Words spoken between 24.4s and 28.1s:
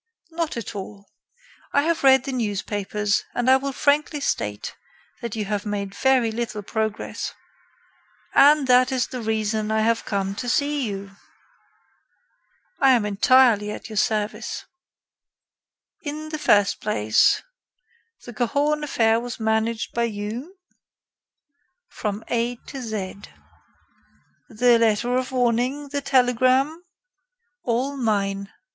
"The letter of warning? the telegram?" "All